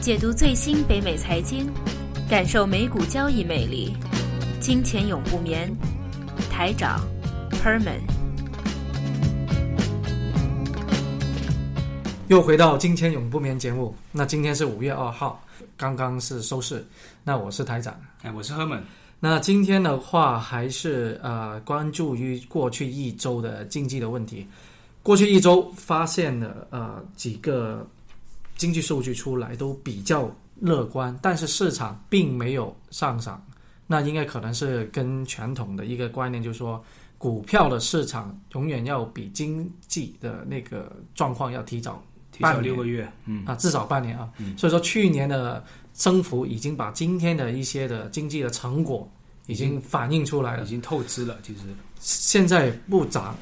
[0.00, 1.70] 解读最新北美财经，
[2.26, 3.94] 感受美股交易魅力。
[4.58, 5.70] 金钱永不眠，
[6.50, 7.06] 台长
[7.62, 8.00] Herman。
[12.28, 13.94] 又回到金钱永不眠节目。
[14.10, 15.44] 那今天是五月二号，
[15.76, 16.82] 刚刚是收市。
[17.22, 18.80] 那我是台长，哎，我是 Herman。
[19.18, 24.48] 那今天的话，还是呃关注于过去一周的经济的问题。
[25.02, 27.86] 过去一周发现了呃几个。
[28.60, 33.42] 经济数据出来都比较乐观，但是市场并没有上涨，
[33.86, 36.84] 那应该可能是跟传统的一个观念，就是说
[37.16, 44.28] 股票的市场永远要比经济的那个状况要提早提早六个月，嗯啊，至少半年啊，
[44.58, 49.10] 所以说去年的增幅已经把今天的一些的经济的成果
[49.46, 51.38] 已经反映出来了，已经透支了。
[51.42, 51.60] 其实。
[52.02, 53.36] 现在不涨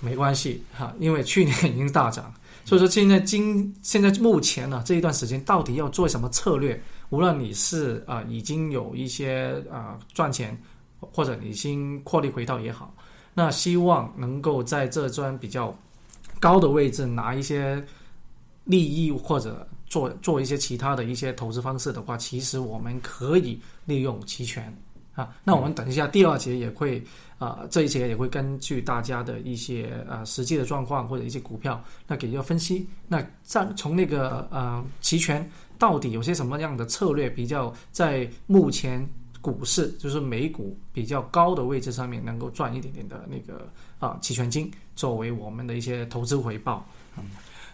[0.00, 2.32] 没关系哈，因为去年已经大涨。
[2.68, 6.78] 所以说，现在今现在目前呢这一段时间，到底要做什么策略？
[7.08, 10.54] 无论你是啊已经有一些啊赚钱，
[11.00, 12.94] 或者你新获利回到也好，
[13.32, 15.74] 那希望能够在这端比较
[16.38, 17.82] 高的位置拿一些
[18.64, 24.70] 利益，或者做做一些其他的一些投资方式的话，其实我们可以利用期权。
[25.18, 27.02] 啊，那我们等一下第二节也会
[27.38, 32.86] 啊，这一节也会根据大家的一些呃实际的状况或者一些股票，那给一个分析。
[33.08, 35.44] 那在从那个呃期权
[35.76, 39.04] 到底有些什么样的策略，比较在目前
[39.40, 46.86] 股市就是美股比较高的位置上面，能够赚一点点的那个啊期权金，作为我们的一些投资回报。
[47.16, 47.24] 嗯，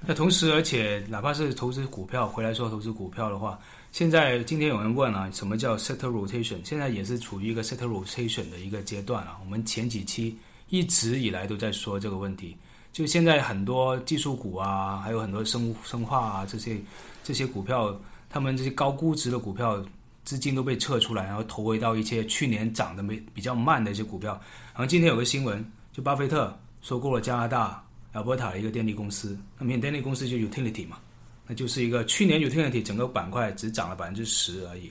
[0.00, 3.58] 那同时而且哪怕是投资股票回来说投资股票的话。
[3.94, 6.56] 现在今天有人问啊，什么叫 set rotation？
[6.64, 9.38] 现在也是处于一个 set rotation 的一个阶段啊。
[9.40, 10.36] 我们前几期
[10.68, 12.56] 一直以来都在说这个问题，
[12.92, 16.76] 就现在很多技术股啊，还有很多生物生化啊这些
[17.22, 17.96] 这些股票，
[18.28, 19.80] 他们这些高估值的股票
[20.24, 24.32] 资金都被撤出来，然后投回到一些去年涨的没比较慢的一些股票。
[24.72, 26.52] 然后今天有个新闻，就巴菲特
[26.82, 27.80] 收购了加拿大
[28.12, 30.98] Alberta 的一个电力公司，那么电力公司就 utility 嘛。
[31.46, 34.90] 那就是一个去年 utility 整个板块只涨了百分之十而已，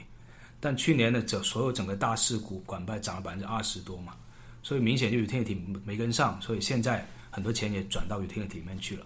[0.60, 4.14] 但去年的整所有整个大市股板块涨了百分之二十多嘛，
[4.62, 9.06] 所以明显就 utility 没跟上，所以现在很多钱也转到 utility 里面去了。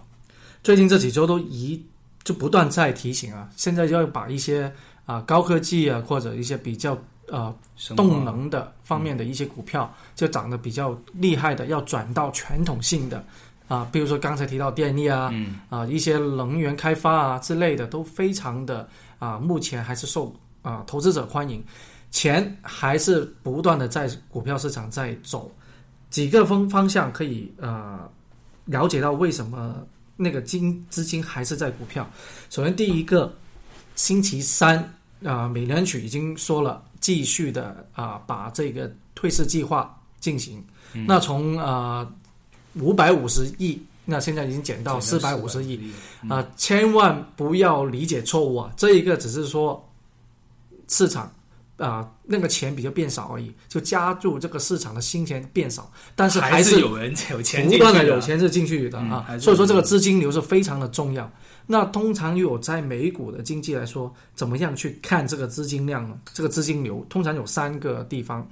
[0.62, 1.82] 最近这几周都一
[2.24, 4.70] 就不断在提醒啊，现在要把一些
[5.06, 7.56] 啊高科技啊或者一些比较呃
[7.96, 13.24] 动能的方面的一些股票，就涨得比较厉害的，要转到传统性的。
[13.68, 15.30] 啊，比如说刚才提到电力啊，
[15.70, 18.88] 啊一些能源开发啊之类的，都非常的
[19.20, 21.62] 啊，目前还是受啊投资者欢迎，
[22.10, 25.52] 钱还是不断的在股票市场在走，
[26.10, 28.10] 几个方方向可以呃
[28.64, 29.86] 了解到为什么
[30.16, 32.10] 那个金资金还是在股票。
[32.50, 33.34] 首先第一个，
[33.96, 34.82] 星期三
[35.26, 40.64] 啊，美联储已经说了，继续的啊把这个退市计划进行，
[41.06, 42.10] 那从啊。
[42.80, 45.92] 五百五十亿，那现在已经减到四百五十亿，
[46.30, 48.72] 啊，千万不要理解错误啊！
[48.78, 49.86] 这一个只是说
[50.88, 51.32] 市场
[51.78, 61.30] 啊，那个钱比较变少而已，就加入这个市场的新钱变少，但是还是有人有钱，不断的有钱是进去的啊，所以说这个资金流是非常的重要。
[61.70, 66.18] 那通常有在美股的经济来说，怎么样去看这个资金量呢？
[66.34, 68.50] 这个资金流通常有三个地方，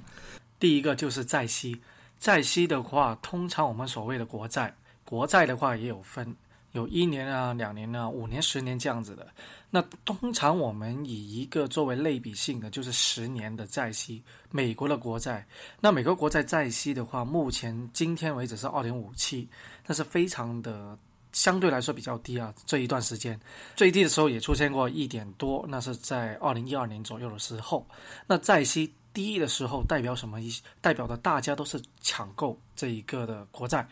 [0.60, 1.80] 第一个就是在息。
[2.18, 6.34] 债息的话，通常我们所谓的国债，国债的话也有分，
[6.72, 9.26] 有一年啊、两年啊、五年、十年这样子的。
[9.70, 15.46] 那通常我们以一个作为类比性的，就是十年的债息，美国的国债。
[15.80, 19.48] 那美国国债债息的话，目前今天为止是二点五七，
[19.86, 20.98] 那是非常的
[21.32, 22.52] 相对来说比较低啊。
[22.64, 23.38] 这一段时间
[23.74, 27.86] 最低的时候也出现过一点多，那是在二零一二年左右的时候。
[28.26, 28.92] 那债息。
[29.16, 30.52] 低的时候代表什么意？
[30.82, 33.88] 代表的大家都是抢购这一个的国债。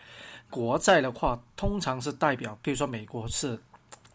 [0.50, 3.58] 国债的话，通常是代表，比如说美国是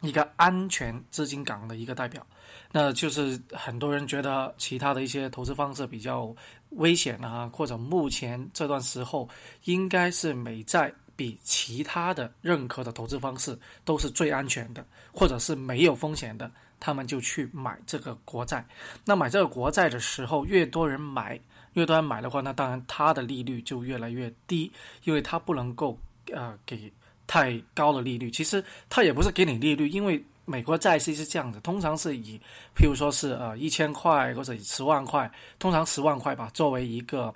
[0.01, 2.23] 一个安全资金港的一个代表。
[2.71, 6.31] 那就是很多人觉得其他的一些投资方式比较
[6.73, 9.27] 危险啊，或者目前这段时候
[9.63, 16.49] 应该是美债比其他的任何的投资方式都是最安全的，或者是没有风险的。
[16.79, 18.65] 他们就去买这个国债，
[19.03, 21.37] 那买这个国债的时候，越多人买，
[21.73, 24.71] 越多人买的话，那当然它的利率就越来越低，
[25.03, 25.99] 因为它不能够
[26.31, 26.89] 呃给
[27.27, 28.31] 太高的利率。
[28.31, 32.39] 其实它也不是给你利率，因为美国债息是这样子，通常是以
[32.73, 35.29] 譬如说是呃一千块或者十万块，
[35.59, 37.35] 通常十万块吧，作为一个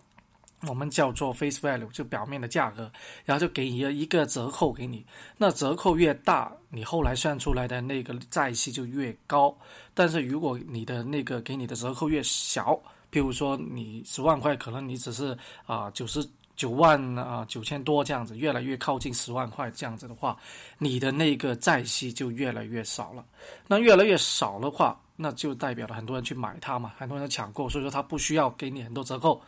[0.67, 2.89] 我们叫做 face value，就表面的价格，
[3.25, 5.05] 然后就给一一个折扣给你。
[5.37, 9.55] 那折扣越大，你后来算出来的那个债息就越高。
[9.93, 12.79] 但是如果你的那个给你的折扣越小，
[13.09, 16.25] 比如说你十万块，可能你只是啊九十
[16.55, 20.37] 九万啊九千多这样子，越来越靠近十万块这样子的话，
[20.77, 23.25] 你的那个债息就越来越少了。
[23.67, 29.41] 那越来越少的话，那就代表了很多人去买它嘛，很多人抢购，所以说它不需要给你很多折扣。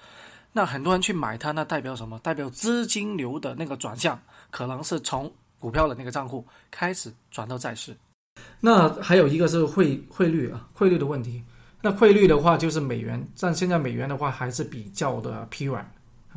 [0.57, 2.17] 那很多人去买它，那代表什么？
[2.19, 4.17] 代表资金流的那个转向，
[4.49, 5.29] 可能是从
[5.59, 7.93] 股票的那个账户开始转到债市。
[8.61, 11.43] 那还有一个是汇汇率啊，汇率的问题。
[11.81, 15.85] 那汇率的话就是美元，但现在美元的话还是比较的疲软。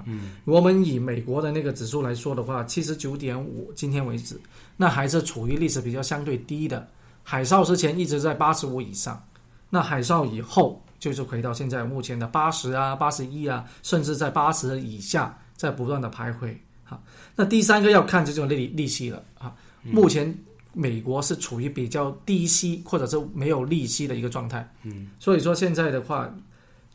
[0.04, 4.40] 嗯，我们以美国的那个指数来说的话，七十九点五，今天为止，
[4.76, 6.84] 那还是处于历史比较相对低的。
[7.22, 9.24] 海啸之前一直在八十五以上，
[9.70, 10.82] 那海啸以后。
[10.98, 16.54] 就是回到现在目前的八十啊、八十一啊，甚至在八十以下，在不断的徘徊。
[16.84, 17.00] 哈，
[17.36, 19.54] 那第三个要看这种利利息了啊。
[19.82, 20.36] 目前
[20.72, 24.68] 美国是处于比较低息或者是没有利息的一个状态。
[24.82, 26.28] 嗯，所以说现在的话，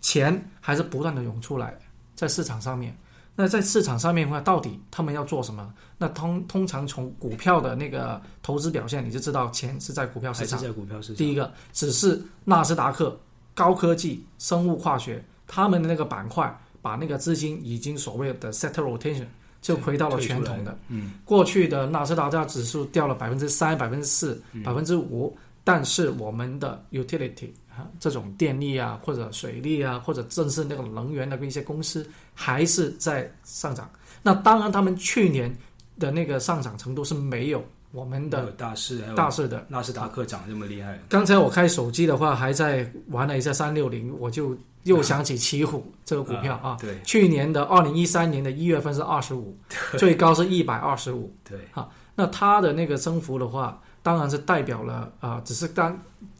[0.02, 1.78] 钱还是不断的涌出来
[2.16, 2.96] 在市场上面。
[3.36, 5.74] 那在市场上面的话，到底他们要做什么？
[5.98, 10.60] 那通通常从股票的那个投资表现，你就知道钱是在股票市场。
[10.60, 11.16] 在股票市场。
[11.16, 13.18] 第一个只是纳斯达克。
[13.54, 19.26] 高科技、生物化学，他们的那个板块把那个资金已经所谓的 set rotation
[19.62, 20.78] 就回到了传统的。
[20.90, 33.90] 嗯，过去的纳斯达克指数掉了百分之三、百分之四、百分之五，但是我们的 utility 啊，这种电力啊，或者水利啊，或者正是那个能源的一些公司还是在上涨。
[34.22, 35.56] 那当然，他们去年
[36.00, 37.64] 的那个上涨程度是没有。
[37.94, 41.00] 我们的大势大势的纳斯达克涨这么厉害。
[41.08, 46.76] 刚才我开手机的话，还在玩了一下三六零，我就又想起奇虎这个股票啊。
[46.82, 49.56] 对，去年的二零一三年的一月份是二十五，
[49.96, 51.32] 最高是一百二十五。
[51.48, 55.96] 对，啊，那它的那个增幅的话，当然是代表了啊，只是当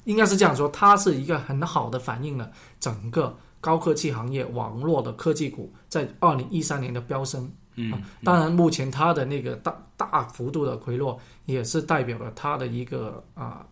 [0.06, 7.48] 应该是这样说，它是一个很好的反映了整个高科技行业网络的科技股在二零一三年的飙升。
[7.76, 7.92] 嗯，
[8.24, 13.66] 当然，目前它的那个大大幅度的回落，也是代表了它的一个啊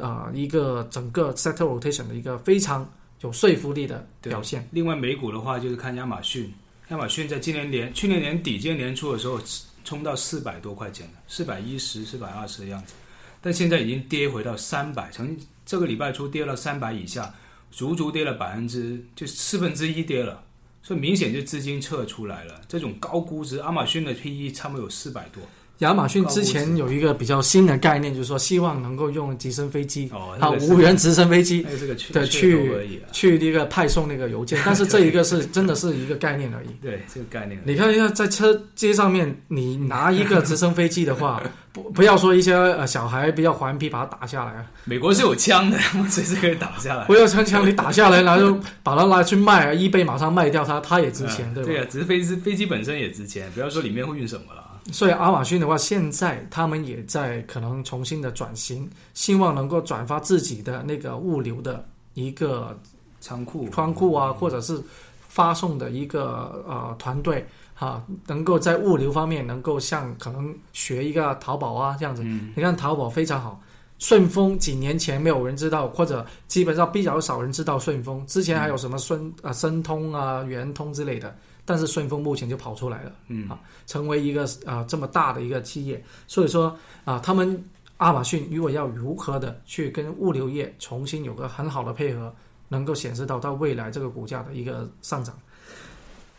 [0.00, 2.88] 啊一个整个 sector rotation 的一个非常
[3.22, 4.68] 有说服力的表现。
[4.70, 6.52] 另外，美股的话就是看亚马逊，
[6.88, 9.40] 亚马逊在今年年去年年底、今年年初的时候
[9.84, 12.94] 冲到四百多块钱了，四百一十、四百二十的样子，
[13.40, 15.36] 但现在已经跌回到三百，从
[15.66, 17.34] 这个礼拜初跌到三百以下，
[17.70, 20.42] 足足跌了百分之就四分之一跌了。
[20.82, 25.42] 所以明显就资金撤出来了，这种高估值，亚马逊的 PE 差不多有四百多。
[25.80, 31.66] 亚马逊之前有一个比较新的概念，就是说希望能够用直升飞机，啊，无人直升飞机
[32.12, 36.68] 的去去那个派送那个邮件， 但是这一个是真的是一个概念而已。
[36.82, 37.60] 对，这个概念。
[37.64, 41.42] 你看一下在车街上面，你拿一个直升飞机的话，
[41.72, 44.66] 不不要说一些呃小孩比较顽皮把它打下来啊。
[44.84, 45.78] 美国是有枪的，
[46.10, 47.04] 随时可以打下来。
[47.06, 51.68] 不要枪枪，你打下来，然后把它拿去卖，一倍马上卖掉它，它也值钱，对吧？
[51.68, 54.66] 对啊，只是飞机飞机本身也值钱，不要说里面会运什么了。
[54.92, 62.78] 所以亚马逊的话，现在他们也在可能重新的转型，希望能够转发自己的那个物流的一个
[63.20, 64.80] 仓库、仓库啊，或者是
[65.28, 72.22] 发送的一个呃团队哈，能够在物流方面能够像可能学一个淘宝啊这样子。
[72.22, 73.60] 你看淘宝非常好，
[74.00, 81.32] 顺丰几年前没有人知道，或者基本上比较少人知道顺丰，之前还有什么顺啊申通啊圆通之类的。
[81.66, 87.62] 但是顺丰目前就跑出来了，嗯啊，成为一个啊这么大的一个企业，所以说啊，他们
[88.00, 92.34] 亚马逊如果要如何的去跟物流业重新有个很好的配合，
[92.66, 95.38] 能够显示到它未来这个股价的一个上涨。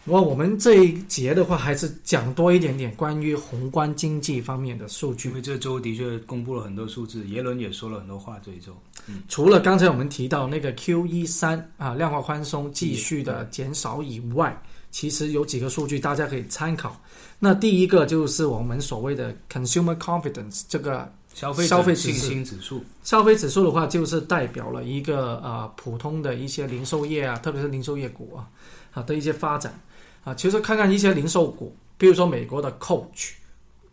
[0.06, 8.40] 我我们这一节的话，还是讲多一点点关于宏观经济方面的数据，因为这周的确公布了很多数字，耶伦也说了很多话。
[8.44, 8.76] 这一周，
[9.08, 14.60] 嗯，除了刚才我们提到那个 Q E 三啊量化宽松继续的减少以外。
[14.94, 17.02] 其实有几个数据大家可以参考。
[17.40, 22.84] 那第一个就是我们所谓的 consumer confidence 这个消费消费信心指数。
[23.02, 28.50] 消费指数的话，就是代表了一个呃普通的一些零售业啊，特别是零售业股啊
[28.90, 29.74] 好的一些发展
[30.24, 30.34] 啊。
[30.34, 33.32] 其实看看一些零售股，比如说美国的 Coach，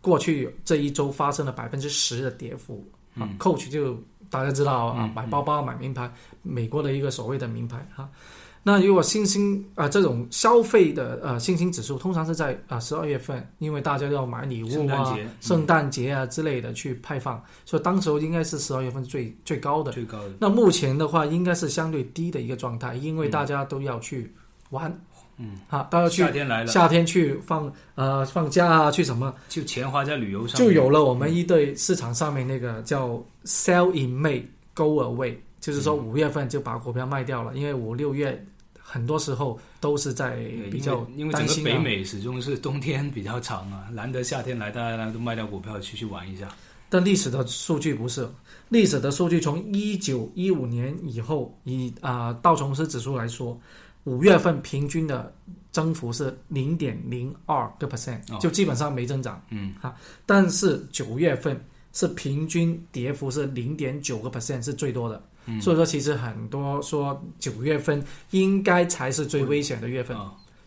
[0.01, 3.29] 过去这一周发生了百分之十的跌幅啊。
[3.39, 3.97] Coach 就
[4.29, 8.09] 大家知道啊，买包包买名牌，美国的一个所谓的名牌哈。
[8.61, 19.93] 那如果新兴啊这种消费的呃新兴指数，通常是在啊十二月份，因为大家要买礼物啊、圣诞节啊之类的去派放，所以当时候应该是十二月份最最高的。
[19.93, 20.33] 最高的。
[20.39, 24.29] 那目前的话，应该是相对低的一个状态，因为大家都要去
[24.71, 24.93] 玩
[25.41, 34.43] 嗯，好，大家去夏天来了，夏天去放呃放假啊，去什么，就钱花在旅游上，就有了我们一对市场上面那个叫 sell in May
[34.73, 38.45] go away，就是说五月份就把股票卖掉了，因为五六月
[38.77, 40.35] 很多时候都是在
[40.69, 46.49] 比较因为整个北美始终是冬天比较长啊， 难得夏天来，大家都卖掉股票去去玩一下。
[46.89, 48.27] 但历史的数据不是，
[48.69, 53.55] 历史的数据从一九一五年以后，以啊道琼斯指数来说，
[54.05, 55.33] 五月份平均的
[55.71, 59.41] 增幅是零点零二个 percent，就基本上没增长。
[59.49, 61.63] 嗯，哈，但是九月份
[61.93, 65.23] 是平均跌幅是零点九个 percent，是最多的。
[65.45, 70.17] 嗯，所以说其实很多说九月份应该才是最危险的月份。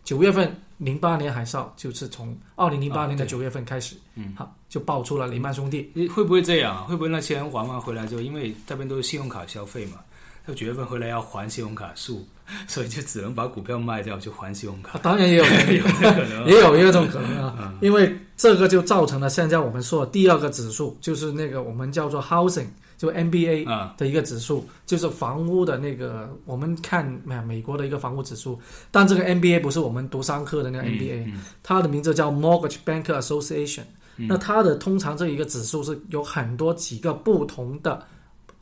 [0.03, 5.89] 九月份，零八年海啸就是从二零零八年的九月份开始，嗯，好就爆出了雷曼兄弟。
[6.09, 6.85] 会不会这样？
[6.85, 9.99] 会不会那些人玩完回来之后，因为这边都是信用卡消费嘛，
[10.45, 12.25] 他九月份回来要还信用卡数，
[12.67, 14.99] 所以就只能把股票卖掉，去还信用卡。
[14.99, 22.67] 当然也有 可能，也有一种可能啊，因为这个就造成了现在我们说的第二个指数，就是那个我们叫做 housing。
[22.95, 23.65] 就 NBA
[23.97, 28.57] 的一个指数，就是房屋的那个，我们看美美国的一个房屋指数。
[28.91, 31.29] 但这个 NBA 不是我们读商科的那个 NBA，
[31.61, 33.81] 它的名字叫 Mortgage Banker Association。
[34.15, 38.01] 那它的通常这一个指数是有很多几个不同的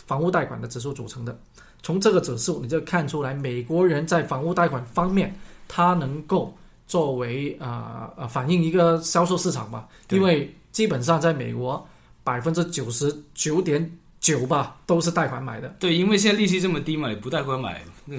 [0.07, 1.39] 房屋贷款的指数组成的。
[1.83, 5.35] 从这个指数你就看出来，美国人在房屋贷款方面，
[5.67, 6.55] 它能够
[6.87, 9.87] 作为啊啊反映一个销售市场吧。
[10.09, 11.87] 因为基本上在美国，
[12.23, 13.97] 百分之九十九点。
[14.21, 15.67] 九吧，都是贷款买的。
[15.79, 18.15] 对，因为现在利息这么低嘛，你不贷款买，那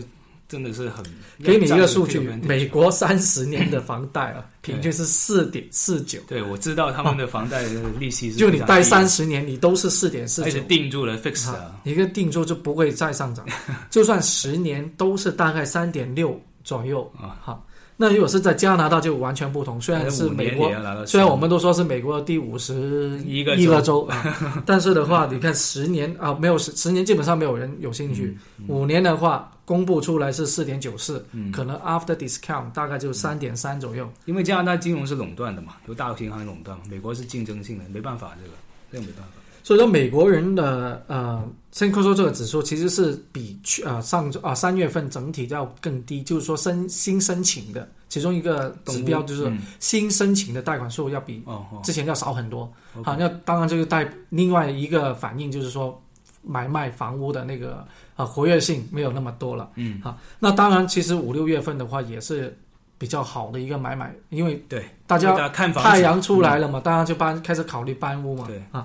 [0.53, 1.03] 真的是很。
[1.43, 6.21] 给你一个数据，美国三十年的房贷啊，平均是四点四九。
[6.29, 8.37] 对，我知道他们的房贷的利息是。
[8.37, 10.49] 就你贷三十年，你都是四点四九。
[10.49, 13.47] 而且定住了 fix 啊，一个定住就不会再上涨，
[13.89, 17.41] 就算十年都是大概三点六左右啊。
[17.41, 17.67] 好。
[18.03, 20.69] 那如果是在加拿大就完全不同，虽然是美国，
[21.07, 28.37] 虽然我们都说是美国第五十一个州啊， 但是的话，你看十年啊，没有十十年基本上没有人有兴趣。
[28.67, 34.13] 五年的话，公布出来是四点九四，可能 after discount 大概就三点三左右。
[34.25, 38.57] 因为加拿大金融是垄断的嘛，由大银行垄断嘛，美国是竞争性的，没办法，这个
[38.91, 39.42] 这个没办法。
[39.63, 51.43] 所以说，美国人的呃，先说这个指数其实是比去啊上周啊三月份整体要更低，就是说申新申请的其中一个指标就是新申请的贷款数要比
[51.83, 52.71] 之前要少很多。
[53.05, 56.03] 好，那当然这个带另外一个反应就是说
[56.43, 59.71] 买卖房屋的那个啊活跃性没有那么多了。
[59.77, 62.59] 嗯，好，那当然其实五六月份的话也是
[62.99, 68.45] 比较好的一个买卖，因为对大家看太阳出来了嘛，大家就搬开始考虑搬屋嘛。
[68.49, 68.85] 对啊。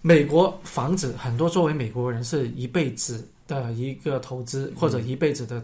[0.00, 5.62] 美国房子很多，作为美国人是一辈子的一个投资，或者一辈子的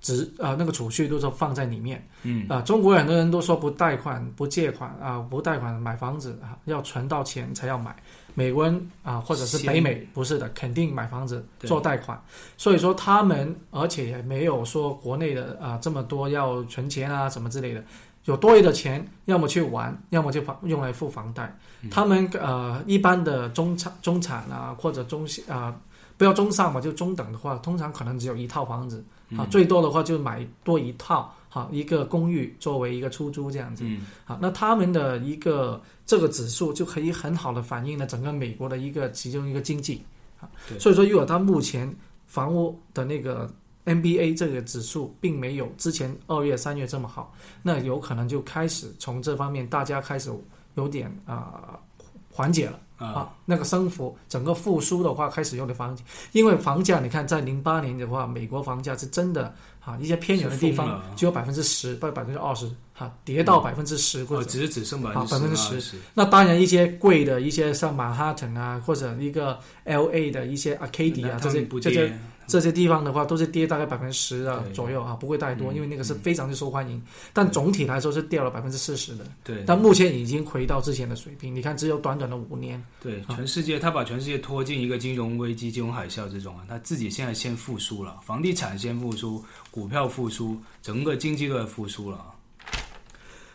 [0.00, 2.06] 值啊，那个储蓄都是放在里面。
[2.22, 7.96] 嗯啊，中国很多人都说不贷款、不借款啊，不贷款买房子啊，要存到钱才要买。
[8.34, 12.20] 美国人啊，或者是北美不是的，肯定买房子做贷款。
[12.56, 17.84] 所以说他们，而且也没有说国内的啊这么多要存钱啊什么之类的。
[18.24, 21.56] 有多余的钱，要么去玩，要么就房用来付房贷。
[21.90, 25.74] 他们呃，一般的中产、中产啊，或者中啊，
[26.16, 29.04] 不要中上嘛，就中等的话，通常可能只有一套房子
[29.36, 33.84] 啊，最多的话就买多一套，好一个公寓作为一个出租这样子。
[34.24, 40.00] 好，那他们的一个这个指数就可以很好的反映了整个美国的一个其中一个经济
[40.40, 40.48] 啊。
[40.78, 41.92] 所以说，如果他目前
[42.26, 43.50] 房屋的那个。
[43.84, 50.30] NBA 这个指数并没有之前二月、三月这么好，那有可能就开始从这方面大家开始
[50.74, 51.78] 有点啊
[52.30, 52.78] 缓解了。
[52.98, 65.98] 啊，那个升幅整个复苏的话开始有点缓解，因为房价你看在零八年的话，美国房价是真的啊，一些偏远的地方只有百分之十到百分之二十，哈，跌到百分之十或者只是只剩百分之十。
[66.14, 72.16] 那当然一些贵的一些像曼哈顿啊，或者一个 LA 的一些 Arcadia 这些这些。
[72.52, 77.02] 这些地方的话都是跌大概百分之十的左右啊，不会太多，因为那个是非常的受欢迎。
[77.32, 79.24] 但总体来说是掉了百分之四十的。
[79.42, 79.64] 对。
[79.66, 81.54] 但目前已经回到之前的水平。
[81.54, 82.84] 你看，只有短短的五年。
[83.00, 92.22] 对，全世界他把全世界拖进一个金融危机、金融海啸这种啊，他自己现在先复苏了，房地产先复苏，股票复苏，整个经济都在复苏了。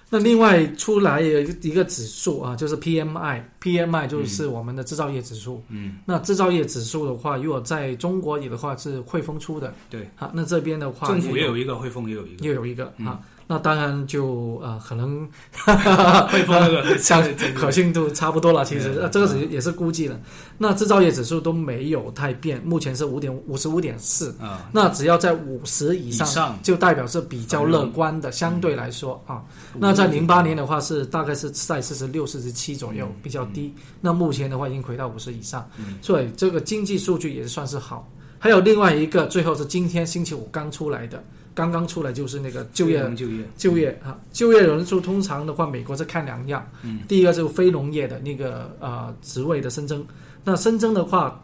[0.10, 5.62] 那另外出来有一个指数啊，就是 PMI，PMI 就是我们的制造业指数。
[5.70, 5.98] 嗯。
[6.06, 9.74] 那制造业指数的话，如果在中国里的话是汇丰出的。
[9.90, 10.10] 对。
[10.16, 13.20] 好，那这边的话，政府也有一个，汇丰也有一个，又有一个啊。
[13.48, 15.27] 那当然就呃可能
[16.30, 17.24] 汇丰那个 相
[17.56, 18.66] 可信度差不多了。
[18.66, 20.20] 其实这个只也是估计了。
[20.58, 24.36] 那制造业指数都没有太变，目前是五点五十五点四。
[24.42, 28.32] 啊，那只要在五十以上，就代表是比较乐观的。
[28.32, 29.42] 相对来说啊，
[29.75, 33.74] 那在零八年的话是大概是在四十六、四十七左右，比较低。
[34.01, 35.66] 那目前的话已经回到五十以上，
[36.01, 38.10] 所以这个经济数据也算是好。
[38.39, 41.24] 还有另外一个，最后是今天星期五刚出来的。
[41.58, 43.90] 刚刚出来就是那个就业就业就业。
[44.06, 50.06] 啊，就业人数通常的话，美国是看两样，嗯，第一个就是非农业的那个呃职位的新增，
[50.44, 51.44] 那新增的话，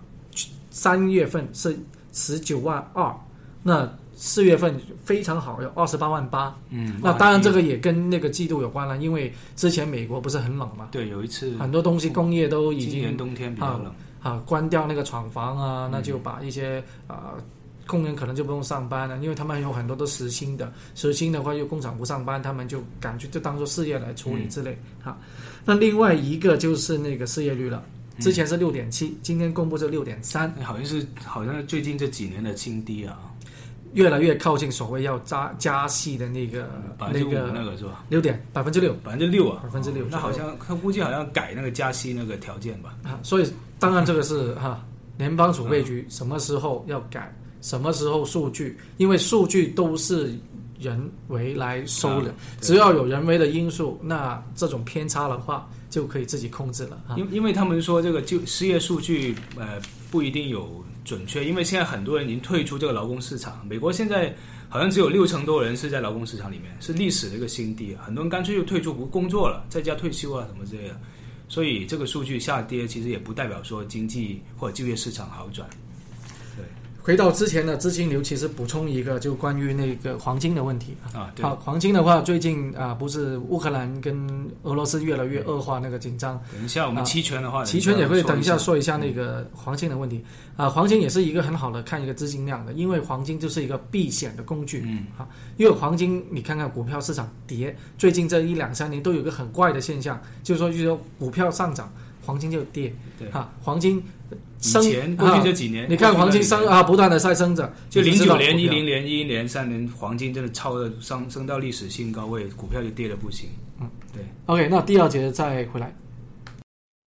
[0.70, 1.76] 三月份是
[2.12, 3.12] 十九万二，
[3.64, 13.92] 那四月份非常好，有二十八万八，嗯，那当然这个也跟那个季度有关了，因为之前美国不是很冷嘛，对，有一次很多东西工业都已经今年冬天比较冷。
[14.22, 17.34] 啊，关掉那个厂房啊，那就把一些啊。
[17.86, 24.78] 工人可能就不用上班了，因为他们有很多都实薪的，实薪的话又工厂不上班，他们就感觉就当做事业来处理之类。
[25.04, 25.18] 哈，
[25.66, 27.84] 那另外一个就是那个失业率了，
[28.20, 33.20] 之前是六点七，今天公布是六点三，好像是好像最近这几年的新低啊，
[33.94, 36.70] 越来越靠近所谓要加加息的那个
[37.12, 38.06] 那个那个是吧？
[38.08, 42.96] 六点百分之六，百分之六啊，百分之六，那好像他估计好像改那个加息那个条件吧？
[43.04, 44.86] 啊，所以当然这个是哈，
[45.18, 47.34] 联邦储备局什么时候要改？
[47.64, 48.78] 什么时候数据？
[48.98, 50.38] 因为数据都是
[50.80, 57.02] 人为来收的，只要有人为的因素，那这种偏差的话就可以自己控制了。
[57.16, 63.66] 因因为他们说这个就失业数据呃不一定有准确，因为现在很多人已经退出这个劳工市场。
[63.66, 64.36] 美国现在
[64.68, 68.04] 好像只有六成多人是在劳工市场里面，是历史的一个新低啊！
[68.06, 71.00] 很多人干脆就退出不工作了，在家退休啊什么之类的。
[71.48, 75.70] 所以这个数据下跌，其实也不代表说经济或者就业市场好转。
[77.04, 81.30] 回到之前的资金流，其实补充一个，就关于那个黄金的问题啊。
[81.42, 86.42] 好，黄金的话，最近啊，不是乌克兰跟俄罗斯越来越恶化那个紧张。
[86.54, 90.24] 等一下，我们期权的话，期权也会等一下说一下那个黄金的问题
[90.56, 90.70] 啊。
[90.70, 94.82] 黄金也是一个很好的看一个资金量的，因为黄金就是一个避险的工具。
[94.86, 101.92] 嗯，好，因为黄金你看看股票市场跌，最近这一两三年都有个很怪的现象，就是说，就是说股票上涨。
[102.26, 104.02] 黄金就跌，对哈，黄金
[104.60, 113.50] 升过去这几年，你看黄金升啊，不断的在升着，就零九年、一零年、一一年、三年，黄金真的超的升升到历史新高位，股票就跌的不行。
[113.82, 114.24] 嗯，对。
[114.46, 115.96] OK，那第二节再回来。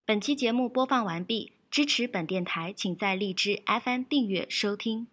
[0.05, 5.07] 本期节目播放完毕，支持本电台，请在荔枝 FM 订阅收听。